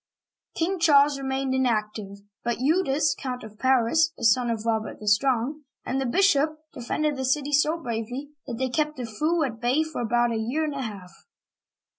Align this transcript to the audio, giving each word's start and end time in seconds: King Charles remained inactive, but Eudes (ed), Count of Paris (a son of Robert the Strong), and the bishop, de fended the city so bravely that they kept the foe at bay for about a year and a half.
King 0.55 0.79
Charles 0.79 1.19
remained 1.19 1.53
inactive, 1.53 2.21
but 2.43 2.57
Eudes 2.59 3.15
(ed), 3.15 3.21
Count 3.21 3.43
of 3.43 3.59
Paris 3.59 4.13
(a 4.17 4.23
son 4.23 4.49
of 4.49 4.65
Robert 4.65 4.99
the 4.99 5.07
Strong), 5.07 5.61
and 5.85 6.01
the 6.01 6.07
bishop, 6.07 6.57
de 6.73 6.81
fended 6.81 7.15
the 7.17 7.23
city 7.23 7.51
so 7.53 7.77
bravely 7.77 8.31
that 8.47 8.57
they 8.57 8.69
kept 8.69 8.97
the 8.97 9.05
foe 9.05 9.43
at 9.43 9.61
bay 9.61 9.83
for 9.83 10.01
about 10.01 10.31
a 10.31 10.37
year 10.37 10.63
and 10.63 10.73
a 10.73 10.81
half. 10.81 11.13